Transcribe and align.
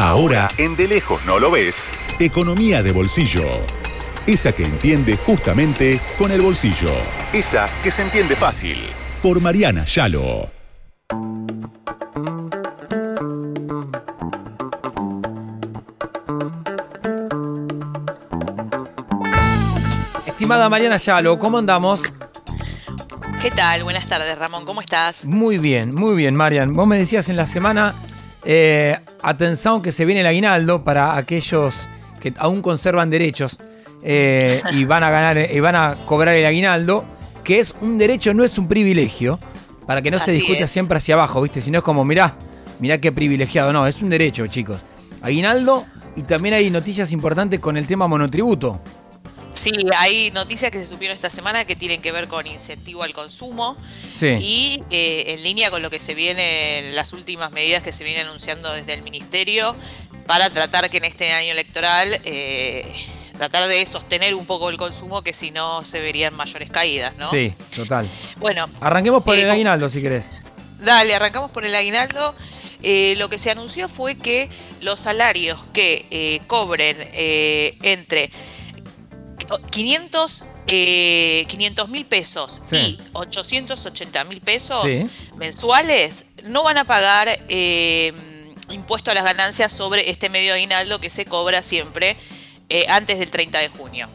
Ahora, 0.00 0.48
en 0.58 0.76
De 0.76 0.86
Lejos 0.86 1.24
No 1.24 1.40
Lo 1.40 1.50
Ves, 1.50 1.88
Economía 2.20 2.84
de 2.84 2.92
Bolsillo. 2.92 3.42
Esa 4.28 4.52
que 4.52 4.64
entiende 4.64 5.16
justamente 5.16 6.00
con 6.16 6.30
el 6.30 6.40
bolsillo. 6.40 6.92
Esa 7.32 7.68
que 7.82 7.90
se 7.90 8.02
entiende 8.02 8.36
fácil. 8.36 8.78
Por 9.20 9.40
Mariana 9.40 9.84
Yalo. 9.86 10.50
Estimada 20.28 20.68
Mariana 20.68 20.98
Yalo, 20.98 21.40
¿cómo 21.40 21.58
andamos? 21.58 22.04
¿Qué 23.42 23.50
tal? 23.50 23.82
Buenas 23.82 24.06
tardes, 24.06 24.38
Ramón. 24.38 24.64
¿Cómo 24.64 24.80
estás? 24.80 25.24
Muy 25.24 25.58
bien, 25.58 25.92
muy 25.92 26.14
bien, 26.14 26.36
Marian. 26.36 26.72
Vos 26.72 26.86
me 26.86 26.98
decías 26.98 27.28
en 27.28 27.36
la 27.36 27.48
semana, 27.48 27.96
eh, 28.44 28.98
atención 29.22 29.82
que 29.82 29.92
se 29.92 30.04
viene 30.04 30.20
el 30.20 30.26
aguinaldo 30.26 30.84
para 30.84 31.16
aquellos 31.16 31.88
que 32.20 32.32
aún 32.38 32.62
conservan 32.62 33.10
derechos 33.10 33.58
eh, 34.02 34.62
y 34.72 34.84
van 34.84 35.02
a 35.02 35.10
ganar 35.10 35.50
y 35.50 35.60
van 35.60 35.76
a 35.76 35.96
cobrar 36.06 36.34
el 36.34 36.46
aguinaldo, 36.46 37.04
que 37.44 37.60
es 37.60 37.74
un 37.80 37.98
derecho, 37.98 38.34
no 38.34 38.44
es 38.44 38.58
un 38.58 38.68
privilegio, 38.68 39.38
para 39.86 40.02
que 40.02 40.10
no 40.10 40.18
se 40.18 40.32
discuta 40.32 40.64
es. 40.64 40.70
siempre 40.70 40.98
hacia 40.98 41.14
abajo, 41.14 41.40
¿viste? 41.40 41.60
Si 41.60 41.70
no 41.70 41.78
es 41.78 41.84
como, 41.84 42.04
mirá, 42.04 42.36
mirá 42.78 42.98
qué 42.98 43.10
privilegiado. 43.10 43.72
No, 43.72 43.86
es 43.86 44.02
un 44.02 44.10
derecho, 44.10 44.46
chicos. 44.46 44.84
Aguinaldo 45.22 45.84
y 46.14 46.22
también 46.22 46.54
hay 46.54 46.70
noticias 46.70 47.12
importantes 47.12 47.60
con 47.60 47.76
el 47.76 47.86
tema 47.86 48.06
monotributo. 48.06 48.80
Sí, 49.58 49.72
hay 49.96 50.30
noticias 50.30 50.70
que 50.70 50.78
se 50.78 50.86
supieron 50.86 51.14
esta 51.16 51.30
semana 51.30 51.64
que 51.64 51.74
tienen 51.74 52.00
que 52.00 52.12
ver 52.12 52.28
con 52.28 52.46
incentivo 52.46 53.02
al 53.02 53.12
consumo 53.12 53.76
Sí. 54.12 54.28
y 54.40 54.82
eh, 54.90 55.34
en 55.34 55.42
línea 55.42 55.70
con 55.70 55.82
lo 55.82 55.90
que 55.90 55.98
se 55.98 56.14
viene, 56.14 56.90
las 56.92 57.12
últimas 57.12 57.50
medidas 57.50 57.82
que 57.82 57.92
se 57.92 58.04
vienen 58.04 58.26
anunciando 58.28 58.72
desde 58.72 58.94
el 58.94 59.02
Ministerio 59.02 59.74
para 60.26 60.50
tratar 60.50 60.88
que 60.90 60.98
en 60.98 61.04
este 61.06 61.32
año 61.32 61.50
electoral 61.52 62.20
eh, 62.24 62.86
tratar 63.36 63.66
de 63.68 63.84
sostener 63.86 64.34
un 64.34 64.46
poco 64.46 64.68
el 64.70 64.76
consumo 64.76 65.22
que 65.22 65.32
si 65.32 65.50
no 65.50 65.84
se 65.84 66.00
verían 66.00 66.34
mayores 66.34 66.70
caídas, 66.70 67.16
¿no? 67.16 67.28
Sí, 67.28 67.52
total. 67.74 68.08
Bueno, 68.36 68.68
Arranquemos 68.80 69.22
por 69.24 69.36
Eh, 69.36 69.42
el 69.42 69.50
aguinaldo, 69.50 69.88
si 69.88 70.00
querés. 70.02 70.30
Dale, 70.80 71.14
arrancamos 71.14 71.50
por 71.50 71.64
el 71.64 71.74
aguinaldo. 71.74 72.34
Eh, 72.82 73.14
lo 73.18 73.28
que 73.28 73.38
se 73.38 73.50
anunció 73.50 73.88
fue 73.88 74.16
que 74.16 74.48
los 74.82 75.00
salarios 75.00 75.58
que 75.72 76.06
eh, 76.12 76.40
cobren 76.46 76.96
entre 77.12 78.30
500 79.70 80.44
eh, 80.66 81.46
500 81.48 81.88
mil 81.88 82.04
pesos 82.04 82.60
Sí. 82.62 82.76
y 82.76 82.98
880 83.14 84.24
mil 84.24 84.40
pesos 84.40 84.82
Sí. 84.82 85.08
mensuales 85.36 86.26
no 86.44 86.62
van 86.62 86.78
a 86.78 86.84
pagar 86.84 87.28
eh, 87.48 88.12
impuesto 88.70 89.10
a 89.10 89.14
las 89.14 89.24
ganancias 89.24 89.72
sobre 89.72 90.10
este 90.10 90.28
medio 90.28 90.52
aguinaldo 90.54 91.00
que 91.00 91.08
se 91.10 91.24
cobra 91.24 91.62
siempre 91.62 92.16
eh, 92.68 92.84
antes 92.88 93.18
del 93.18 93.30
30 93.30 93.58
de 93.60 93.68
junio. 93.68 94.08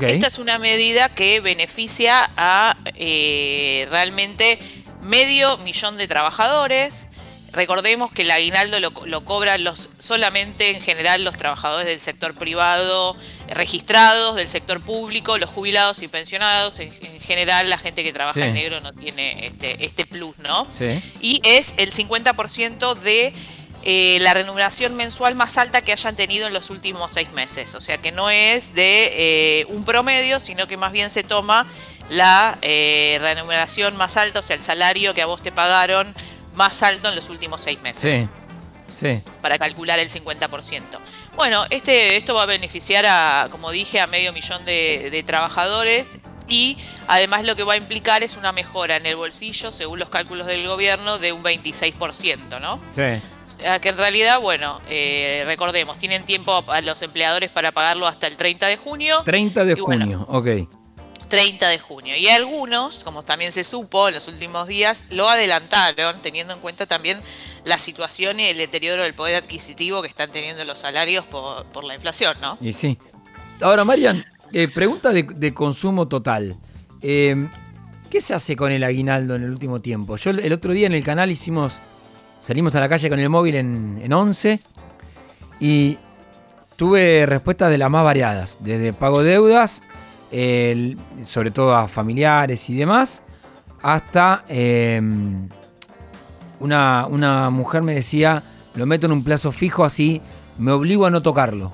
Esta 0.00 0.28
es 0.28 0.38
una 0.38 0.58
medida 0.58 1.10
que 1.10 1.40
beneficia 1.40 2.30
a 2.38 2.76
eh, 2.94 3.86
realmente 3.90 4.58
medio 5.02 5.58
millón 5.58 5.98
de 5.98 6.08
trabajadores. 6.08 7.08
Recordemos 7.52 8.10
que 8.10 8.22
el 8.22 8.30
aguinaldo 8.30 8.80
lo, 8.80 8.92
lo 9.04 9.24
cobran 9.26 9.62
los, 9.62 9.90
solamente 9.98 10.70
en 10.70 10.80
general 10.80 11.22
los 11.22 11.36
trabajadores 11.36 11.86
del 11.86 12.00
sector 12.00 12.34
privado 12.34 13.14
registrados, 13.48 14.36
del 14.36 14.46
sector 14.48 14.80
público, 14.80 15.38
los 15.38 15.50
jubilados 15.50 16.02
y 16.02 16.08
pensionados. 16.08 16.78
En, 16.80 16.92
en 17.02 17.20
general 17.20 17.68
la 17.70 17.78
gente 17.78 18.02
que 18.04 18.12
trabaja 18.12 18.34
Sí. 18.34 18.42
en 18.42 18.54
negro 18.54 18.80
no 18.80 18.92
tiene 18.92 19.46
este, 19.46 19.84
este 19.84 20.06
plus, 20.06 20.38
¿no? 20.38 20.66
Sí. 20.72 20.88
y 21.20 21.40
es 21.44 21.74
el 21.76 21.92
50% 21.92 22.94
de 22.94 23.32
eh, 23.86 24.16
la 24.22 24.32
remuneración 24.32 24.96
mensual 24.96 25.34
más 25.34 25.58
alta 25.58 25.82
que 25.82 25.92
hayan 25.92 26.16
tenido 26.16 26.46
en 26.46 26.54
los 26.54 26.70
últimos 26.70 27.12
seis 27.12 27.30
meses. 27.32 27.74
O 27.74 27.80
sea 27.82 27.98
que 27.98 28.12
no 28.12 28.30
es 28.30 28.74
de 28.74 29.10
eh, 29.60 29.66
un 29.68 29.84
promedio, 29.84 30.40
sino 30.40 30.66
que 30.66 30.76
más 30.78 30.90
bien 30.92 31.10
se 31.10 31.22
toma 31.22 31.66
la 32.08 32.58
eh, 32.62 33.18
remuneración 33.20 33.96
más 33.96 34.16
alta, 34.16 34.38
o 34.40 34.42
sea, 34.42 34.56
el 34.56 34.62
salario 34.62 35.12
que 35.14 35.22
a 35.22 35.26
vos 35.26 35.42
te 35.42 35.52
pagaron 35.52 36.14
más 36.54 36.82
alto 36.82 37.08
en 37.08 37.16
los 37.16 37.28
últimos 37.30 37.60
seis 37.60 37.80
meses 37.82 38.26
Sí. 38.92 39.16
Sí. 39.16 39.22
para 39.42 39.58
calcular 39.58 39.98
el 39.98 40.08
50%. 40.08 40.82
Bueno, 41.36 41.64
este, 41.70 42.16
esto 42.16 42.34
va 42.34 42.44
a 42.44 42.46
beneficiar 42.46 43.04
a, 43.06 43.48
como 43.50 43.70
dije, 43.70 44.00
a 44.00 44.06
medio 44.06 44.32
millón 44.32 44.64
de, 44.64 45.08
de 45.10 45.22
trabajadores 45.22 46.18
y 46.48 46.76
además 47.08 47.44
lo 47.44 47.56
que 47.56 47.64
va 47.64 47.74
a 47.74 47.76
implicar 47.76 48.22
es 48.22 48.36
una 48.36 48.52
mejora 48.52 48.96
en 48.96 49.06
el 49.06 49.16
bolsillo, 49.16 49.72
según 49.72 49.98
los 49.98 50.08
cálculos 50.08 50.46
del 50.46 50.66
gobierno, 50.66 51.18
de 51.18 51.32
un 51.32 51.42
26%, 51.42 52.60
¿no? 52.60 52.80
Sí. 52.90 53.02
O 53.46 53.60
sea 53.60 53.78
que 53.78 53.90
en 53.90 53.96
realidad, 53.96 54.40
bueno, 54.40 54.80
eh, 54.88 55.42
recordemos, 55.46 55.98
tienen 55.98 56.24
tiempo 56.24 56.64
a 56.66 56.80
los 56.80 57.00
empleadores 57.02 57.50
para 57.50 57.72
pagarlo 57.72 58.06
hasta 58.06 58.26
el 58.26 58.36
30 58.36 58.66
de 58.66 58.76
junio. 58.76 59.22
30 59.24 59.64
de 59.64 59.74
bueno, 59.74 60.04
junio, 60.04 60.26
ok. 60.28 60.68
30 61.28 61.68
de 61.68 61.78
junio. 61.78 62.16
Y 62.16 62.28
algunos, 62.28 63.02
como 63.02 63.22
también 63.22 63.52
se 63.52 63.64
supo 63.64 64.08
en 64.08 64.14
los 64.14 64.28
últimos 64.28 64.68
días, 64.68 65.04
lo 65.10 65.28
adelantaron, 65.28 66.20
teniendo 66.20 66.54
en 66.54 66.60
cuenta 66.60 66.86
también 66.86 67.20
la 67.64 67.78
situación 67.78 68.40
y 68.40 68.44
el 68.44 68.58
deterioro 68.58 69.02
del 69.02 69.14
poder 69.14 69.36
adquisitivo 69.36 70.02
que 70.02 70.08
están 70.08 70.30
teniendo 70.30 70.64
los 70.64 70.78
salarios 70.78 71.24
por, 71.26 71.64
por 71.66 71.84
la 71.84 71.94
inflación, 71.94 72.36
¿no? 72.40 72.58
Y 72.60 72.72
sí. 72.72 72.98
Ahora, 73.62 73.84
Marian, 73.84 74.24
eh, 74.52 74.68
pregunta 74.68 75.10
de, 75.12 75.54
consumo 75.54 76.06
total. 76.08 76.56
Eh, 77.00 77.48
¿Qué 78.10 78.20
se 78.20 78.34
hace 78.34 78.54
con 78.54 78.70
el 78.70 78.84
aguinaldo 78.84 79.34
en 79.34 79.42
el 79.44 79.50
último 79.50 79.80
tiempo? 79.80 80.16
Yo 80.16 80.30
el- 80.30 80.52
otro 80.52 80.72
día 80.72 80.86
en 80.86 80.92
el 80.94 81.02
canal 81.02 81.30
hicimos, 81.30 81.80
salimos 82.38 82.74
a 82.74 82.80
la 82.80 82.88
calle 82.88 83.08
con 83.08 83.18
el 83.18 83.28
móvil 83.28 83.56
en, 83.56 84.00
en 84.02 84.12
11 84.12 84.60
y 85.60 85.98
tuve 86.76 87.26
respuestas 87.26 87.70
de 87.70 87.78
las 87.78 87.90
más 87.90 88.04
variadas, 88.04 88.58
desde 88.60 88.92
pago 88.92 89.22
deudas, 89.22 89.80
sobre 91.24 91.50
todo 91.52 91.74
a 91.76 91.88
familiares 91.88 92.68
y 92.70 92.74
demás, 92.74 93.22
hasta 93.82 94.44
eh, 94.48 95.00
una, 96.60 97.06
una 97.08 97.50
mujer 97.50 97.82
me 97.82 97.94
decía, 97.94 98.42
lo 98.74 98.86
meto 98.86 99.06
en 99.06 99.12
un 99.12 99.24
plazo 99.24 99.52
fijo 99.52 99.84
así, 99.84 100.20
me 100.58 100.72
obligo 100.72 101.06
a 101.06 101.10
no 101.10 101.22
tocarlo. 101.22 101.72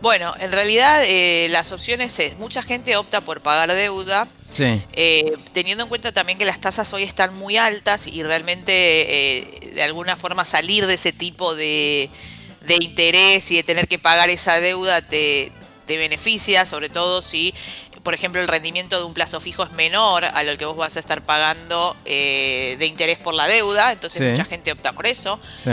Bueno, 0.00 0.34
en 0.40 0.50
realidad 0.50 1.00
eh, 1.06 1.46
las 1.50 1.70
opciones 1.70 2.18
es, 2.18 2.36
mucha 2.36 2.60
gente 2.64 2.96
opta 2.96 3.20
por 3.20 3.40
pagar 3.40 3.72
deuda, 3.72 4.26
Sí. 4.48 4.82
eh, 4.92 5.34
teniendo 5.52 5.84
en 5.84 5.88
cuenta 5.88 6.10
también 6.10 6.38
que 6.38 6.44
las 6.44 6.60
tasas 6.60 6.92
hoy 6.92 7.04
están 7.04 7.32
muy 7.38 7.56
altas 7.56 8.08
y 8.08 8.24
realmente 8.24 8.72
eh, 8.74 9.70
de 9.74 9.82
alguna 9.82 10.16
forma 10.16 10.44
salir 10.44 10.86
de 10.86 10.94
ese 10.94 11.12
tipo 11.12 11.54
de, 11.54 12.10
de 12.66 12.74
interés 12.80 13.48
y 13.52 13.56
de 13.56 13.62
tener 13.62 13.86
que 13.86 14.00
pagar 14.00 14.28
esa 14.28 14.58
deuda 14.58 15.06
te, 15.06 15.52
te 15.86 15.96
beneficia, 15.96 16.66
sobre 16.66 16.88
todo 16.88 17.22
si, 17.22 17.54
por 18.02 18.14
ejemplo, 18.14 18.40
el 18.40 18.48
rendimiento 18.48 18.98
de 18.98 19.04
un 19.04 19.14
plazo 19.14 19.40
fijo 19.40 19.62
es 19.62 19.72
menor 19.72 20.24
a 20.24 20.42
lo 20.42 20.56
que 20.58 20.64
vos 20.64 20.76
vas 20.76 20.96
a 20.96 21.00
estar 21.00 21.22
pagando 21.22 21.96
eh, 22.04 22.76
de 22.78 22.86
interés 22.86 23.18
por 23.18 23.34
la 23.34 23.46
deuda, 23.46 23.92
entonces 23.92 24.18
Sí. 24.18 24.24
mucha 24.30 24.44
gente 24.44 24.72
opta 24.72 24.92
por 24.92 25.06
eso. 25.06 25.38
Sí. 25.58 25.70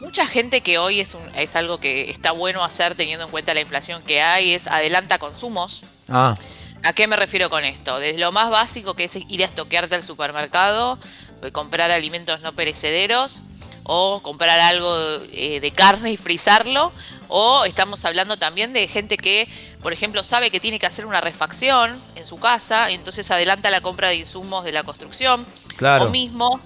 Mucha 0.00 0.26
gente 0.26 0.60
que 0.62 0.78
hoy 0.78 1.00
es, 1.00 1.14
un, 1.14 1.22
es 1.36 1.54
algo 1.56 1.78
que 1.78 2.10
está 2.10 2.32
bueno 2.32 2.64
hacer 2.64 2.94
teniendo 2.96 3.24
en 3.24 3.30
cuenta 3.30 3.54
la 3.54 3.60
inflación 3.60 4.02
que 4.02 4.20
hay, 4.20 4.52
es 4.52 4.66
adelanta 4.66 5.18
consumos. 5.18 5.84
Ah, 6.08 6.34
¿A 6.82 6.92
qué 6.92 7.06
me 7.06 7.14
refiero 7.14 7.48
con 7.48 7.64
esto? 7.64 8.00
Desde 8.00 8.18
lo 8.18 8.32
más 8.32 8.50
básico 8.50 8.94
que 8.94 9.04
es 9.04 9.16
ir 9.28 9.42
a 9.42 9.46
estoquearte 9.46 9.94
al 9.94 10.02
supermercado, 10.02 10.98
eh, 11.42 11.52
comprar 11.52 11.92
alimentos 11.92 12.40
no 12.40 12.52
perecederos 12.52 13.40
o 13.84 14.20
comprar 14.22 14.58
algo 14.58 14.92
eh, 15.32 15.60
de 15.60 15.70
carne 15.70 16.10
y 16.10 16.16
frizarlo. 16.16 16.92
O 17.28 17.64
estamos 17.64 18.04
hablando 18.04 18.36
también 18.36 18.72
de 18.72 18.88
gente 18.88 19.16
que, 19.16 19.48
por 19.82 19.92
ejemplo, 19.92 20.22
sabe 20.24 20.50
que 20.50 20.60
tiene 20.60 20.78
que 20.78 20.86
hacer 20.86 21.06
una 21.06 21.20
refacción 21.20 21.98
en 22.14 22.24
su 22.26 22.38
casa, 22.38 22.90
entonces 22.90 23.30
adelanta 23.30 23.70
la 23.70 23.80
compra 23.80 24.08
de 24.08 24.16
insumos 24.16 24.64
de 24.64 24.72
la 24.72 24.82
construcción. 24.84 25.44
Claro. 25.76 26.04
O 26.06 26.10
mismo, 26.10 26.60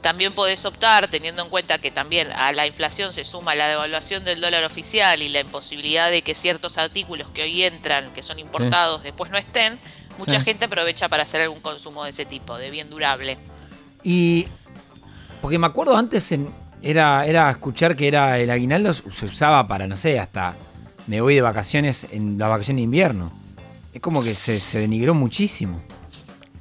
también 0.00 0.32
podés 0.34 0.64
optar, 0.64 1.08
teniendo 1.08 1.42
en 1.42 1.48
cuenta 1.48 1.78
que 1.78 1.90
también 1.90 2.30
a 2.32 2.52
la 2.52 2.66
inflación 2.66 3.12
se 3.12 3.24
suma 3.24 3.54
la 3.54 3.68
devaluación 3.68 4.22
del 4.24 4.40
dólar 4.40 4.64
oficial 4.64 5.20
y 5.22 5.28
la 5.30 5.40
imposibilidad 5.40 6.10
de 6.10 6.22
que 6.22 6.34
ciertos 6.34 6.78
artículos 6.78 7.30
que 7.30 7.42
hoy 7.42 7.64
entran, 7.64 8.12
que 8.12 8.22
son 8.22 8.38
importados, 8.38 9.02
después 9.02 9.30
no 9.30 9.38
estén, 9.38 9.80
mucha 10.18 10.38
Sí. 10.38 10.44
gente 10.44 10.66
aprovecha 10.66 11.08
para 11.08 11.22
hacer 11.24 11.40
algún 11.40 11.60
consumo 11.60 12.04
de 12.04 12.10
ese 12.10 12.24
tipo, 12.26 12.56
de 12.56 12.70
bien 12.70 12.88
durable. 12.90 13.38
y. 14.02 14.46
Porque 15.40 15.58
me 15.58 15.66
acuerdo 15.66 15.96
antes 15.96 16.30
en- 16.32 16.54
era, 16.82 17.26
era 17.26 17.50
escuchar 17.50 17.96
que 17.96 18.08
era 18.08 18.38
el 18.38 18.50
aguinaldo 18.50 18.92
se 18.94 19.24
usaba 19.26 19.66
para, 19.68 19.86
no 19.86 19.94
sé, 19.96 20.18
hasta 20.18 20.56
me 21.06 21.20
voy 21.20 21.34
de 21.34 21.42
vacaciones 21.42 22.06
en 22.10 22.38
la 22.38 22.48
vacación 22.48 22.76
de 22.76 22.82
invierno. 22.82 23.32
Es 23.92 24.00
como 24.00 24.22
que 24.22 24.34
se, 24.34 24.58
se 24.60 24.80
denigró 24.80 25.14
muchísimo. 25.14 25.80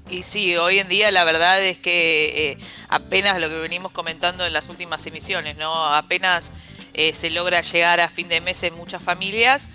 Y 0.10 0.24
sí, 0.24 0.56
hoy 0.58 0.80
en 0.80 0.90
día 0.90 1.12
la 1.12 1.24
verdad 1.24 1.64
es 1.64 1.80
que 1.80 2.52
eh, 2.52 2.58
apenas 2.90 3.40
lo 3.42 3.50
que 3.50 3.56
venimos 3.56 3.92
comentando 3.92 4.46
en 4.46 4.54
las 4.54 4.70
últimas 4.70 5.06
emisiones, 5.08 5.58
¿no? 5.58 5.74
Apenas 5.94 6.52
eh, 6.94 7.14
se 7.14 7.30
logra 7.30 7.62
llegar 7.62 8.00
a 8.00 8.10
fin 8.10 8.28
de 8.28 8.42
mes 8.42 8.62
en 8.64 8.76
muchas 8.76 9.02
familias. 9.02 9.70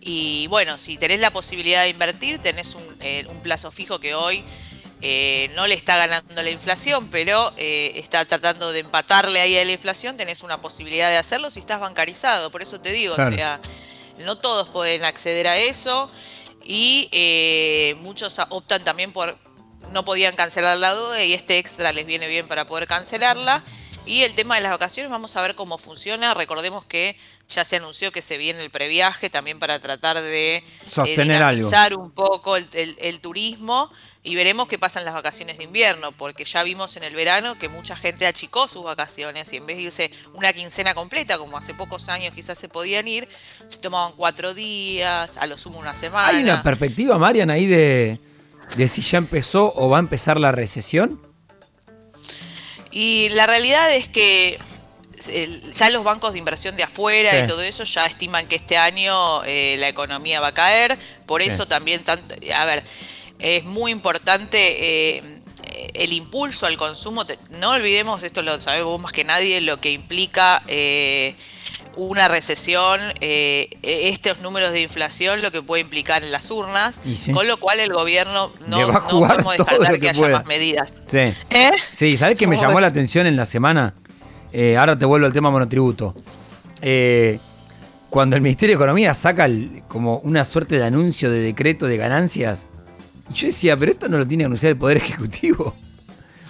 Y 0.00 0.46
bueno, 0.46 0.78
si 0.78 0.96
tenés 0.96 1.20
la 1.20 1.30
posibilidad 1.30 1.82
de 1.82 1.88
invertir, 1.88 2.38
tenés 2.38 2.74
un, 2.74 2.84
eh, 3.00 3.26
un 3.28 3.40
plazo 3.40 3.70
fijo 3.70 3.98
que 3.98 4.14
hoy 4.14 4.44
eh, 5.02 5.50
no 5.56 5.66
le 5.66 5.74
está 5.74 5.96
ganando 5.96 6.42
la 6.42 6.50
inflación, 6.50 7.08
pero 7.08 7.52
eh, 7.56 7.92
está 7.94 8.24
tratando 8.26 8.70
de 8.72 8.80
empatarle 8.80 9.40
ahí 9.40 9.56
a 9.56 9.64
la 9.64 9.72
inflación, 9.72 10.18
tenés 10.18 10.42
una 10.42 10.60
posibilidad 10.60 11.08
de 11.08 11.16
hacerlo 11.16 11.50
si 11.50 11.60
estás 11.60 11.80
bancarizado. 11.80 12.50
Por 12.50 12.60
eso 12.60 12.80
te 12.80 12.92
digo, 12.92 13.14
o 13.14 13.16
sea, 13.16 13.60
no 14.20 14.36
todos 14.36 14.68
pueden 14.68 15.04
acceder 15.04 15.48
a 15.48 15.56
eso 15.56 16.10
y 16.64 17.08
eh, 17.12 17.96
muchos 18.00 18.40
optan 18.50 18.84
también 18.84 19.12
por 19.12 19.36
no 19.92 20.04
podían 20.04 20.36
cancelar 20.36 20.76
la 20.76 20.94
deuda 20.94 21.24
y 21.24 21.32
este 21.32 21.58
extra 21.58 21.92
les 21.92 22.06
viene 22.06 22.28
bien 22.28 22.46
para 22.46 22.66
poder 22.66 22.86
cancelarla. 22.86 23.64
Y 24.06 24.22
el 24.22 24.34
tema 24.34 24.56
de 24.56 24.62
las 24.62 24.72
vacaciones, 24.72 25.10
vamos 25.10 25.36
a 25.36 25.42
ver 25.42 25.54
cómo 25.54 25.78
funciona. 25.78 26.34
Recordemos 26.34 26.84
que 26.84 27.16
ya 27.48 27.64
se 27.64 27.76
anunció 27.76 28.12
que 28.12 28.22
se 28.22 28.38
viene 28.38 28.62
el 28.62 28.70
previaje 28.70 29.30
también 29.30 29.58
para 29.58 29.78
tratar 29.78 30.20
de 30.20 30.64
sostener 30.86 31.42
un 31.96 32.10
poco 32.10 32.56
el 32.56 33.20
turismo 33.20 33.90
y 34.22 34.34
veremos 34.34 34.68
qué 34.68 34.78
pasa 34.78 34.98
en 34.98 35.06
las 35.06 35.14
vacaciones 35.14 35.56
de 35.56 35.64
invierno, 35.64 36.12
porque 36.12 36.44
ya 36.44 36.62
vimos 36.62 36.96
en 36.96 37.04
el 37.04 37.14
verano 37.14 37.58
que 37.58 37.70
mucha 37.70 37.96
gente 37.96 38.26
achicó 38.26 38.68
sus 38.68 38.84
vacaciones 38.84 39.50
y 39.52 39.56
en 39.56 39.66
vez 39.66 39.78
de 39.78 39.82
irse 39.84 40.10
una 40.34 40.52
quincena 40.52 40.94
completa, 40.94 41.38
como 41.38 41.56
hace 41.56 41.72
pocos 41.72 42.08
años 42.10 42.34
quizás 42.34 42.58
se 42.58 42.68
podían 42.68 43.08
ir, 43.08 43.28
se 43.68 43.80
tomaban 43.80 44.12
cuatro 44.16 44.52
días, 44.52 45.38
a 45.38 45.46
lo 45.46 45.56
sumo 45.56 45.78
una 45.78 45.94
semana. 45.94 46.28
¿Hay 46.28 46.42
una 46.42 46.62
perspectiva, 46.62 47.16
Marian, 47.18 47.48
ahí 47.50 47.66
de, 47.66 48.18
de 48.76 48.88
si 48.88 49.00
ya 49.00 49.16
empezó 49.16 49.72
o 49.74 49.88
va 49.88 49.96
a 49.96 50.00
empezar 50.00 50.38
la 50.38 50.52
recesión? 50.52 51.18
Y 52.90 53.28
la 53.30 53.46
realidad 53.46 53.94
es 53.94 54.08
que 54.08 54.58
ya 55.74 55.90
los 55.90 56.02
bancos 56.02 56.32
de 56.32 56.38
inversión 56.38 56.76
de 56.76 56.82
afuera 56.82 57.38
y 57.38 57.46
todo 57.46 57.60
eso 57.62 57.84
ya 57.84 58.06
estiman 58.06 58.46
que 58.46 58.56
este 58.56 58.76
año 58.76 59.44
eh, 59.44 59.76
la 59.78 59.88
economía 59.88 60.40
va 60.40 60.48
a 60.48 60.54
caer. 60.54 60.98
Por 61.26 61.42
eso 61.42 61.66
también, 61.66 62.02
tanto, 62.04 62.34
a 62.54 62.64
ver, 62.64 62.84
es 63.38 63.64
muy 63.64 63.92
importante 63.92 65.16
eh, 65.16 65.40
el 65.94 66.12
impulso 66.12 66.66
al 66.66 66.76
consumo. 66.76 67.24
No 67.50 67.70
olvidemos, 67.70 68.22
esto 68.22 68.42
lo 68.42 68.60
sabemos 68.60 69.00
más 69.00 69.12
que 69.12 69.24
nadie, 69.24 69.60
lo 69.60 69.80
que 69.80 69.90
implica 69.92 70.62
eh, 70.66 71.34
una 72.08 72.28
recesión, 72.28 73.00
eh, 73.20 73.70
estos 73.82 74.40
números 74.40 74.72
de 74.72 74.80
inflación, 74.80 75.42
lo 75.42 75.52
que 75.52 75.62
puede 75.62 75.82
implicar 75.82 76.24
en 76.24 76.32
las 76.32 76.50
urnas, 76.50 77.00
con 77.32 77.46
lo 77.46 77.58
cual 77.58 77.80
el 77.80 77.92
gobierno 77.92 78.52
no, 78.66 78.90
no 78.90 79.06
podemos 79.08 79.56
descartar 79.56 80.00
que, 80.00 80.08
haya 80.08 80.28
más 80.28 80.46
medidas. 80.46 80.92
Sí, 81.06 81.34
sí 81.92 82.16
¿sabes 82.16 82.38
qué 82.38 82.46
me 82.46 82.56
llamó 82.56 82.80
la 82.80 82.88
atención 82.88 83.26
en 83.26 83.36
la 83.36 83.44
semana? 83.44 83.94
ahora 84.78 84.98
te 84.98 85.04
vuelvo 85.04 85.26
al 85.26 85.32
tema 85.32 85.50
monotributo. 85.50 86.14
cuando 88.08 88.36
el 88.36 88.42
Ministerio 88.42 88.76
de 88.76 88.82
Economía 88.82 89.14
saca 89.14 89.48
como 89.88 90.18
una 90.18 90.44
suerte 90.44 90.78
de 90.78 90.84
anuncio 90.84 91.30
de 91.30 91.40
decreto 91.40 91.86
de 91.86 91.96
ganancias, 91.96 92.66
yo 93.32 93.46
decía, 93.46 93.76
pero 93.76 93.92
esto 93.92 94.08
no 94.08 94.18
lo 94.18 94.26
tiene 94.26 94.42
que 94.42 94.46
anunciar 94.46 94.70
el 94.70 94.78
Poder 94.78 94.96
Ejecutivo. 94.98 95.74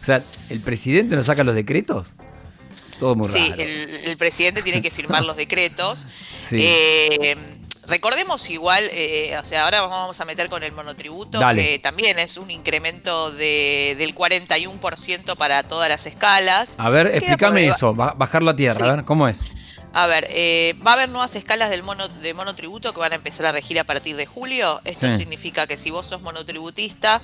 O 0.01 0.05
sea, 0.05 0.23
¿el 0.49 0.61
presidente 0.61 1.15
no 1.15 1.23
saca 1.23 1.45
los 1.45 1.55
decretos? 1.55 2.15
Todo 3.01 3.17
muy 3.17 3.29
sí, 3.29 3.39
raro. 3.39 3.63
Sí, 3.63 3.87
el, 4.05 4.17
presidente 4.19 4.63
tiene 4.63 4.83
que 4.83 4.91
firmar 4.91 5.25
los 5.25 5.37
decretos. 5.37 6.07
Eh, 6.53 7.37
recordemos 7.87 8.49
igual, 8.51 8.83
eh, 8.93 9.37
o 9.41 9.45
sea, 9.45 9.65
ahora 9.65 9.83
vamos 9.83 10.21
a 10.21 10.25
meter 10.25 10.49
con 10.49 10.63
el 10.63 10.73
monotributo, 10.73 11.41
que 11.55 11.79
también 11.79 12.19
es 12.19 12.37
un 12.37 12.51
incremento 12.51 13.31
de, 13.31 13.95
del 13.99 14.15
41% 14.15 15.37
para 15.37 15.63
todas 15.63 15.89
las 15.89 16.07
escalas. 16.07 16.75
A 16.79 16.91
ver, 16.91 17.09
explícame 17.09 17.67
eso, 17.67 17.95
bajarlo 17.95 18.51
a 18.51 18.57
tierra, 18.57 18.87
a 18.87 18.97
ver, 18.97 19.05
¿cómo 19.05 19.29
es? 19.29 19.45
A 19.93 20.07
ver, 20.07 20.29
eh, 20.31 20.77
va 20.87 20.93
a 20.93 20.95
haber 20.95 21.09
nuevas 21.09 21.35
escalas 21.35 21.69
del 21.69 21.83
mono, 21.83 22.09
de 22.09 22.33
monotributo 22.33 22.93
que 22.93 23.01
van 23.01 23.13
a 23.13 23.17
empezar 23.17 23.47
a 23.47 23.53
regir 23.53 23.79
a 23.81 23.85
partir 23.85 24.15
de 24.15 24.25
julio. 24.25 24.81
Esto 24.85 25.11
significa 25.11 25.67
que 25.67 25.77
si 25.77 25.91
vos 25.91 26.07
sos 26.07 26.23
monotributista, 26.23 27.21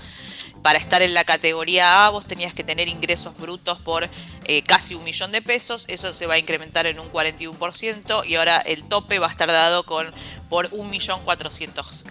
para 0.62 0.78
estar 0.78 1.02
en 1.02 1.14
la 1.14 1.24
categoría 1.24 2.06
A 2.06 2.10
vos 2.10 2.26
tenías 2.26 2.52
que 2.52 2.64
tener 2.64 2.88
ingresos 2.88 3.36
brutos 3.38 3.78
por 3.80 4.08
eh, 4.44 4.62
casi 4.62 4.94
un 4.94 5.04
millón 5.04 5.32
de 5.32 5.42
pesos. 5.42 5.84
Eso 5.88 6.12
se 6.12 6.26
va 6.26 6.34
a 6.34 6.38
incrementar 6.38 6.86
en 6.86 6.98
un 6.98 7.10
41% 7.10 8.26
y 8.26 8.36
ahora 8.36 8.58
el 8.58 8.84
tope 8.84 9.18
va 9.18 9.26
a 9.26 9.30
estar 9.30 9.48
dado 9.48 9.84
con 9.84 10.12
por 10.48 10.68
un 10.72 10.90
millón 10.90 11.20
cuatrocientos 11.24 12.04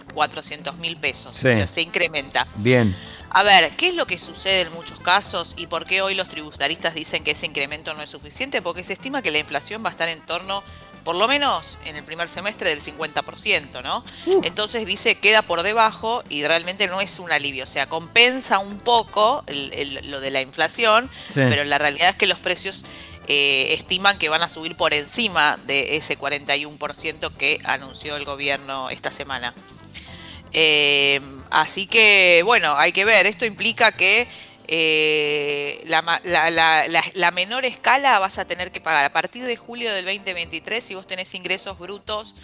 mil 0.77 0.97
pesos. 0.97 1.27
O 1.27 1.39
sea, 1.39 1.67
se 1.67 1.81
incrementa. 1.81 2.47
Bien. 2.55 2.95
A 3.37 3.43
ver, 3.43 3.71
¿qué 3.75 3.89
es 3.89 3.95
lo 3.95 4.07
que 4.07 4.17
sucede 4.17 4.61
en 4.61 4.71
muchos 4.71 4.97
casos 5.01 5.55
y 5.57 5.67
por 5.67 5.85
qué 5.85 6.01
hoy 6.01 6.15
los 6.15 6.29
tributaristas 6.29 6.93
dicen 6.93 7.21
que 7.21 7.31
ese 7.31 7.45
incremento 7.45 7.93
no 7.93 8.01
es 8.01 8.09
suficiente? 8.09 8.61
Porque 8.61 8.81
se 8.85 8.93
estima 8.93 9.21
que 9.21 9.29
la 9.29 9.39
inflación 9.39 9.83
va 9.83 9.89
a 9.89 9.91
estar 9.91 10.07
en 10.07 10.25
torno, 10.25 10.63
por 11.05 11.15
lo 11.15 11.27
menos 11.27 11.77
en 11.85 11.95
el 11.95 12.03
primer 12.03 12.27
semestre, 12.27 12.67
del 12.67 12.81
50%, 12.81 13.83
¿no? 13.83 14.03
Entonces 14.43 14.85
dice 14.85 15.15
queda 15.15 15.43
por 15.43 15.61
debajo 15.61 16.23
y 16.29 16.43
realmente 16.43 16.87
no 16.87 16.99
es 16.99 17.19
un 17.19 17.31
alivio, 17.31 17.63
o 17.63 17.67
sea, 17.67 17.87
compensa 17.87 18.57
un 18.57 18.79
poco 18.79 19.45
lo 19.47 20.19
de 20.19 20.31
la 20.31 20.41
inflación, 20.41 21.09
pero 21.33 21.63
la 21.63 21.77
realidad 21.77 22.09
es 22.09 22.15
que 22.15 22.25
los 22.25 22.39
precios 22.39 22.83
eh, 23.27 23.67
estiman 23.73 24.17
que 24.17 24.29
van 24.29 24.41
a 24.41 24.49
subir 24.49 24.75
por 24.75 24.95
encima 24.95 25.57
de 25.67 25.95
ese 25.95 26.17
41% 26.17 27.37
que 27.37 27.61
anunció 27.63 28.15
el 28.15 28.25
gobierno 28.25 28.89
esta 28.89 29.11
semana. 29.11 29.53
Eh, 30.53 31.21
así 31.51 31.85
que, 31.85 32.41
bueno, 32.45 32.75
hay 32.77 32.93
que 32.93 33.05
ver. 33.05 33.25
Esto 33.25 33.45
implica 33.45 33.91
que 33.91 34.27
eh, 34.67 35.83
la, 35.85 37.31
menor 37.31 37.65
escala 37.65 38.19
vas 38.19 38.39
a 38.39 38.45
tener 38.45 38.71
que 38.71 38.81
pagar 38.81 39.05
a 39.05 39.13
partir 39.13 39.43
de 39.43 39.57
julio 39.57 39.93
del 39.93 40.05
2023 40.05 40.83
si 40.83 40.95
vos 40.95 41.05
tenés 41.05 41.33
ingresos 41.35 41.77
brutos 41.77 42.35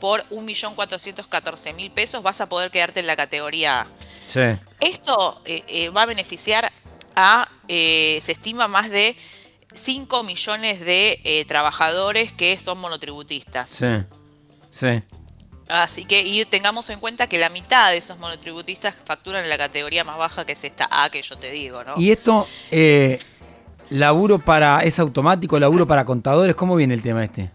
por 0.00 0.24
1.414.000 0.30 1.90
pesos 1.92 2.22
vas 2.22 2.40
a 2.40 2.48
poder 2.48 2.70
quedarte 2.70 3.00
en 3.00 3.06
la 3.06 3.16
categoría 3.16 3.82
A. 3.82 3.86
Sí. 4.26 4.40
Esto 4.80 5.40
eh, 5.44 5.88
va 5.90 6.02
a 6.02 6.06
beneficiar 6.06 6.70
a, 7.16 7.48
se 7.66 8.18
estima, 8.18 8.68
más 8.68 8.90
de 8.90 9.16
5 9.72 10.22
millones 10.22 10.80
de 10.80 11.44
trabajadores 11.48 12.32
que 12.32 12.56
son 12.58 12.78
monotributistas. 12.78 13.70
Sí, 13.70 13.86
sí. 14.70 15.02
Así 15.68 16.04
que 16.04 16.22
y 16.22 16.44
tengamos 16.46 16.88
en 16.90 16.98
cuenta 16.98 17.26
que 17.26 17.38
la 17.38 17.50
mitad 17.50 17.90
de 17.90 17.98
esos 17.98 18.18
monotributistas 18.18 18.94
facturan 19.04 19.44
en 19.44 19.50
la 19.50 19.58
categoría 19.58 20.02
más 20.02 20.16
baja 20.16 20.46
que 20.46 20.52
es 20.52 20.64
esta 20.64 20.88
A 20.90 21.10
que 21.10 21.20
yo 21.20 21.36
te 21.36 21.50
digo, 21.50 21.84
¿no? 21.84 21.94
Y 21.96 22.10
esto, 22.10 22.48
eh, 22.70 23.18
laburo 23.90 24.38
para, 24.38 24.80
¿es 24.82 24.98
automático, 24.98 25.58
laburo 25.58 25.86
para 25.86 26.04
contadores? 26.04 26.56
¿Cómo 26.56 26.74
viene 26.74 26.94
el 26.94 27.02
tema 27.02 27.22
este? 27.22 27.50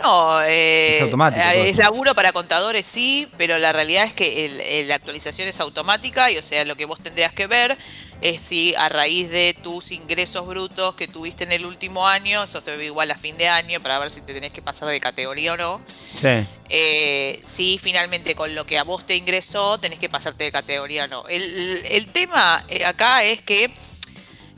No, 0.00 0.42
eh, 0.42 0.96
es 0.96 1.02
automático. 1.02 1.42
Eh, 1.44 1.70
es 1.70 1.78
laburo 1.78 2.14
para 2.14 2.32
contadores, 2.32 2.86
sí, 2.86 3.28
pero 3.38 3.58
la 3.58 3.72
realidad 3.72 4.04
es 4.04 4.12
que 4.12 4.84
la 4.86 4.94
actualización 4.94 5.48
es 5.48 5.58
automática 5.60 6.30
y 6.30 6.38
o 6.38 6.42
sea, 6.42 6.64
lo 6.64 6.76
que 6.76 6.84
vos 6.84 7.00
tendrías 7.00 7.32
que 7.32 7.46
ver 7.46 7.76
es 8.24 8.40
si 8.40 8.74
a 8.74 8.88
raíz 8.88 9.28
de 9.30 9.54
tus 9.62 9.92
ingresos 9.92 10.46
brutos 10.46 10.94
que 10.94 11.06
tuviste 11.06 11.44
en 11.44 11.52
el 11.52 11.66
último 11.66 12.08
año, 12.08 12.42
eso 12.42 12.58
se 12.62 12.74
ve 12.74 12.86
igual 12.86 13.10
a 13.10 13.18
fin 13.18 13.36
de 13.36 13.48
año 13.48 13.82
para 13.82 13.98
ver 13.98 14.10
si 14.10 14.22
te 14.22 14.32
tenés 14.32 14.50
que 14.50 14.62
pasar 14.62 14.88
de 14.88 14.98
categoría 14.98 15.52
o 15.52 15.56
no. 15.58 15.80
Sí. 16.14 16.46
Eh, 16.70 17.38
si 17.44 17.78
finalmente 17.78 18.34
con 18.34 18.54
lo 18.54 18.64
que 18.64 18.78
a 18.78 18.82
vos 18.82 19.04
te 19.04 19.14
ingresó 19.14 19.76
tenés 19.76 19.98
que 19.98 20.08
pasarte 20.08 20.44
de 20.44 20.52
categoría 20.52 21.04
o 21.04 21.08
no. 21.08 21.24
El, 21.28 22.06
tema 22.14 22.64
eh, 22.68 22.86
acá 22.86 23.22
es 23.24 23.42
que 23.42 23.70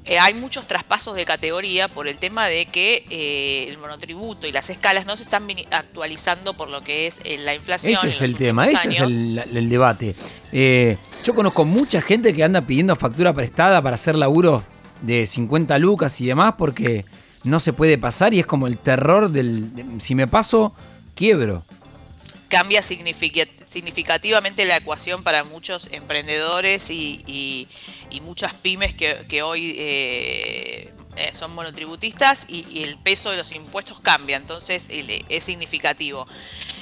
eh, 0.09 0.21
hay 0.21 0.35
muchos 0.35 0.69
traspasos 0.69 1.17
de 1.17 1.25
categoría 1.25 1.89
por 1.89 2.07
el 2.07 2.17
tema 2.17 2.47
de 2.47 2.67
que 2.67 3.05
eh, 3.11 3.67
el 3.69 3.77
monotributo 3.79 4.47
y 4.47 4.53
las 4.53 4.71
escalas 4.71 5.05
no 5.05 5.17
se 5.17 5.25
están 5.25 5.45
actualizando 5.73 6.55
por 6.55 6.69
lo 6.71 6.81
que 6.83 7.09
es 7.09 7.19
eh, 7.25 7.39
la 7.39 7.57
inflación. 7.57 7.95
Ese 7.95 8.11
es 8.11 8.23
el 8.23 8.37
tema, 8.37 8.67
ese 8.67 8.91
es 8.91 9.01
el, 9.01 9.69
debate. 9.69 10.15
Yo 11.25 11.35
conozco 11.35 11.65
mucha 11.65 12.01
gente 12.01 12.33
que 12.33 12.45
anda 12.45 12.63
pidiendo 12.63 12.95
factura 12.97 13.33
prestada 13.33 13.83
para 13.83 13.97
hacer 13.97 14.15
laburo 14.15 14.63
de 15.03 15.27
50 15.27 15.79
lucas 15.79 16.21
y 16.21 16.27
demás 16.27 16.55
porque 16.57 17.05
no 17.45 17.61
se 17.61 17.73
puede 17.73 17.99
pasar 17.99 18.35
y 18.35 18.41
es 18.41 18.47
como 18.47 18.67
el 18.67 18.79
terror 18.79 19.31
del... 19.31 19.71
si 19.99 20.15
me 20.15 20.27
paso, 20.27 20.75
quiebro 21.15 21.65
cambia 22.49 22.81
significativamente 22.83 24.65
la 24.65 24.77
ecuación 24.77 25.23
para 25.23 25.45
muchos 25.45 25.89
emprendedores 25.93 26.91
y, 26.91 27.69
muchas 28.23 28.55
pymes 28.55 28.95
que, 28.95 29.43
hoy 29.43 29.77
eh, 29.79 30.93
eh, 31.17 31.31
son 31.33 31.55
monotributistas 31.55 32.47
y, 32.49 32.83
el 32.83 32.97
peso 32.99 33.31
de 33.31 33.37
los 33.37 33.53
impuestos 33.53 34.01
cambia, 34.01 34.37
entonces 34.37 34.89
es 34.91 35.45
significativo. 35.45 36.27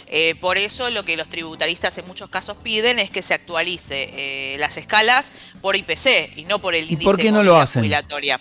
Eh, 0.06 0.34
por 0.40 0.58
eso 0.58 0.90
lo 0.90 1.04
que 1.04 1.16
los 1.16 1.28
tributaristas 1.28 1.96
en 1.99 2.06
muchos 2.06 2.30
casos 2.30 2.56
piden 2.58 2.99
es 2.99 3.11
que 3.11 3.23
se 3.23 3.34
actualice 3.34 4.56
las 4.58 4.76
escalas 4.76 5.32
por 5.61 5.76
IPC 5.76 6.37
y 6.37 6.44
no 6.44 6.58
por 6.58 6.75
el 6.75 6.90
índice 6.90 7.23
de 7.23 7.32
movilidad 7.32 7.68
jubilatoria. 7.73 8.40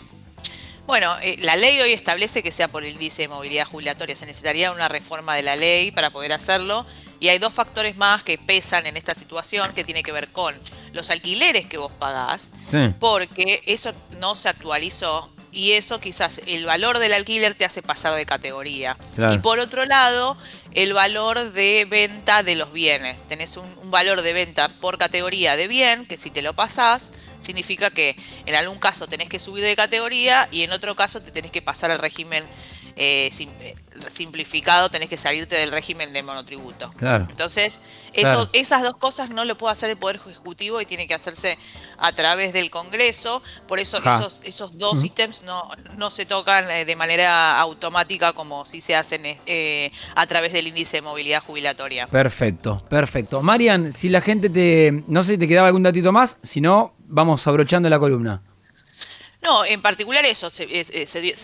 Bueno, 0.85 1.15
la 1.39 1.55
ley 1.55 1.79
hoy 1.79 1.93
establece 1.93 2.43
que 2.43 2.51
sea 2.51 2.67
por 2.67 2.83
el 2.83 2.93
índice 2.93 3.23
de 3.23 3.27
movilidad 3.29 3.65
jubilatoria. 3.65 4.15
Se 4.15 4.25
necesitaría 4.25 4.71
una 4.71 4.89
reforma 4.89 5.35
de 5.35 5.41
la 5.41 5.55
ley 5.55 5.91
para 5.91 6.09
poder 6.09 6.33
hacerlo 6.33 6.85
y 7.23 7.29
hay 7.29 7.39
dos 7.39 7.53
factores 7.53 7.95
más 7.95 8.21
que 8.21 8.37
pesan 8.37 8.85
en 8.85 8.97
esta 8.97 9.15
situación 9.15 9.73
que 9.73 9.85
tiene 9.85 10.03
que 10.03 10.11
ver 10.11 10.27
con 10.27 10.59
los 10.91 11.09
alquileres 11.09 11.65
que 11.67 11.77
vos 11.77 11.91
pagás, 11.97 12.51
porque 12.99 13.63
eso 13.65 13.93
no 14.19 14.35
se 14.35 14.49
actualizó 14.49 15.31
y 15.49 15.71
eso 15.71 16.01
quizás 16.01 16.41
el 16.47 16.65
valor 16.65 16.99
del 16.99 17.13
alquiler 17.13 17.55
te 17.55 17.63
hace 17.63 17.81
pasar 17.81 18.13
de 18.15 18.25
categoría. 18.25 18.97
Y 19.31 19.37
por 19.37 19.59
otro 19.59 19.85
lado, 19.85 20.35
el 20.73 20.93
valor 20.93 21.51
de 21.51 21.85
venta 21.89 22.43
de 22.43 22.55
los 22.55 22.73
bienes. 22.73 23.27
Tenés 23.27 23.57
un, 23.57 23.73
valor 23.91 24.23
de 24.23 24.33
venta 24.33 24.69
por 24.69 24.97
categoría 24.97 25.55
de 25.55 25.67
bien, 25.67 26.05
que 26.07 26.17
si 26.17 26.31
te 26.31 26.41
lo 26.41 26.53
pasás, 26.53 27.11
significa 27.41 27.91
que 27.91 28.15
en 28.47 28.55
algún 28.55 28.79
caso 28.79 29.05
tenés 29.07 29.29
que 29.29 29.37
subir 29.37 29.63
de 29.63 29.75
categoría 29.75 30.47
y 30.51 30.63
en 30.63 30.71
otro 30.71 30.95
caso 30.95 31.21
te 31.21 31.31
tenés 31.31 31.51
que 31.51 31.61
pasar 31.61 31.91
al 31.91 31.99
régimen 31.99 32.43
eh, 32.95 33.29
eh, 33.39 33.75
simplificado, 34.11 34.89
tenés 34.89 35.09
que 35.09 35.17
salirte 35.17 35.55
del 35.55 35.71
régimen 35.71 36.13
de 36.13 36.21
monotributo. 36.21 36.91
Claro. 36.91 37.27
Entonces, 37.29 37.81
eso, 38.13 38.49
esas 38.53 38.83
dos 38.83 38.97
cosas 38.97 39.29
no 39.29 39.45
lo 39.45 39.57
puede 39.57 39.71
hacer 39.71 39.89
el 39.89 39.97
Poder 39.97 40.17
Ejecutivo 40.17 40.79
y 40.79 40.85
tiene 40.85 41.07
que 41.07 41.13
hacerse 41.13 41.57
a 41.97 42.11
través 42.11 42.53
del 42.53 42.69
Congreso. 42.69 43.41
Por 43.67 43.79
eso 43.79 43.97
esos, 43.97 44.41
esos 44.43 44.77
dos 44.77 45.03
ítems 45.03 45.43
no, 45.43 45.69
no 45.97 46.11
se 46.11 46.25
tocan 46.25 46.69
eh, 46.69 46.85
de 46.85 46.95
manera 46.95 47.59
automática 47.59 48.33
como 48.33 48.65
si 48.65 48.81
se 48.81 48.95
hacen 48.95 49.23
a 50.15 50.27
través 50.27 50.53
del 50.53 50.67
índice 50.67 50.97
de 50.97 51.01
movilidad 51.01 51.41
jubilatoria. 51.41 52.07
Perfecto, 52.07 52.81
perfecto. 52.89 53.41
Marian, 53.41 53.91
si 53.91 54.09
la 54.09 54.21
gente 54.21 54.49
te... 54.49 55.03
No 55.07 55.23
sé 55.23 55.33
si 55.33 55.37
te 55.37 55.47
quedaba 55.47 55.67
algún 55.67 55.83
datito 55.83 56.11
más, 56.11 56.37
si 56.43 56.61
no, 56.61 56.93
vamos 57.07 57.47
abrochando 57.47 57.89
la 57.89 57.99
columna. 57.99 58.41
No, 59.43 59.65
en 59.65 59.81
particular 59.81 60.23
eso, 60.23 60.49
se, 60.49 60.65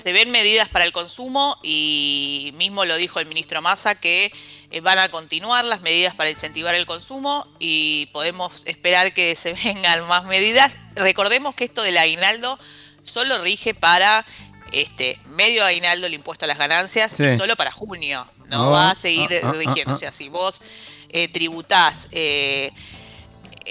ven 0.05 0.31
medidas 0.31 0.69
para 0.69 0.85
el 0.85 0.93
consumo 0.93 1.59
y 1.61 2.53
mismo 2.55 2.85
lo 2.85 2.95
dijo 2.95 3.19
el 3.19 3.25
ministro 3.25 3.61
Massa 3.61 3.93
que 3.93 4.31
eh, 4.71 4.79
van 4.79 4.99
a 4.99 5.09
continuar 5.09 5.65
las 5.65 5.81
medidas 5.81 6.15
para 6.15 6.29
incentivar 6.29 6.75
el 6.75 6.85
consumo 6.85 7.45
y 7.59 8.05
podemos 8.13 8.65
esperar 8.67 9.13
que 9.13 9.35
se 9.35 9.53
vengan 9.65 10.07
más 10.07 10.23
medidas. 10.23 10.77
Recordemos 10.95 11.55
que 11.55 11.65
esto 11.65 11.81
del 11.81 11.97
aguinaldo 11.97 12.57
solo 13.03 13.37
rige 13.39 13.73
para 13.73 14.25
este 14.71 15.19
medio 15.31 15.65
aguinaldo 15.65 16.07
el 16.07 16.13
impuesto 16.13 16.45
a 16.45 16.47
las 16.47 16.57
ganancias 16.57 17.19
y 17.19 17.35
solo 17.35 17.57
para 17.57 17.71
junio, 17.71 18.25
no 18.45 18.67
ah, 18.67 18.69
va 18.69 18.91
a 18.91 18.95
seguir 18.95 19.41
ah, 19.43 19.49
ah, 19.49 19.51
rigiendo. 19.51 19.95
o 19.95 19.97
sea, 19.97 20.13
si 20.13 20.29
vos 20.29 20.61
eh, 21.09 21.27
tributás... 21.27 22.07
Eh, 22.11 22.71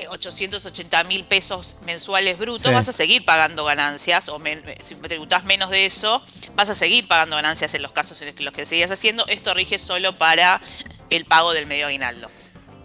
880 0.09 1.05
mil 1.05 1.25
pesos 1.25 1.77
mensuales 1.85 2.39
brutos, 2.39 2.73
vas 2.73 2.89
a 2.89 2.93
seguir 2.93 3.25
pagando 3.25 3.65
ganancias, 3.65 4.29
o 4.29 4.41
si 4.81 4.95
tributas 4.95 5.45
menos 5.45 5.71
de 5.71 5.87
eso, 5.87 6.23
vas 6.55 6.71
a 6.71 6.75
seguir 6.75 7.09
pagando 7.09 7.37
ganancias 7.37 7.75
en 7.75 7.83
los 7.83 7.93
casos 7.93 8.21
en 8.23 8.45
los 8.45 8.55
que 8.55 8.67
sigas 8.67 8.91
haciendo. 8.91 9.27
Esto 9.27 9.55
rige 9.55 9.79
solo 9.79 10.17
para 10.17 10.61
el 11.11 11.25
pago 11.25 11.53
del 11.53 11.67
medio 11.67 11.87
aguinaldo. 11.87 12.31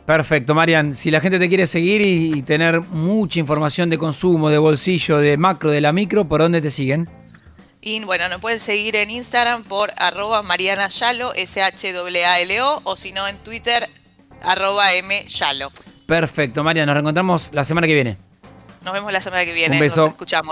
Perfecto, 0.05 0.53
Marian. 0.53 0.96
Si 0.96 1.12
la 1.12 1.22
gente 1.22 1.39
te 1.39 1.48
quiere 1.48 1.65
seguir 1.65 2.01
y, 2.01 2.41
tener 2.41 2.82
mucha 2.82 3.39
información 3.39 3.89
de 3.89 3.98
consumo, 3.98 4.50
de 4.50 4.58
bolsillo, 4.58 5.20
de 5.20 5.38
macro, 5.38 5.72
de 5.72 5.79
la 5.79 5.93
micro, 5.93 6.25
¿por 6.25 6.41
dónde 6.41 6.62
te 6.62 6.70
siguen? 6.70 7.10
Y 7.79 8.03
bueno, 8.03 8.27
nos 8.27 8.41
pueden 8.41 8.60
seguir 8.60 8.96
en 8.96 9.10
Instagram 9.10 9.63
por 9.63 9.93
arroba 9.98 10.41
Mariana 10.41 10.89
Yalo, 10.89 11.34
S-H-A-L-O, 11.34 12.82
o 12.84 12.96
si 12.96 13.12
no 13.13 13.27
en 13.27 13.38
Twitter, 13.43 13.89
arroba 14.41 14.93
M 14.93 15.25
Yalo. 15.27 15.72
Perfecto, 16.05 16.63
María, 16.63 16.86
nos 16.86 16.95
reencontramos 16.95 17.51
la 17.53 17.63
semana 17.63 17.88
que 17.88 17.93
viene. 17.93 18.17
Nos 18.83 18.93
vemos 18.93 19.13
la 19.13 19.22
semana 19.22 19.45
que 19.45 19.53
viene. 19.53 19.75
Un 19.75 19.79
beso. 19.79 20.01
Nos 20.01 20.10
escuchamos. 20.10 20.51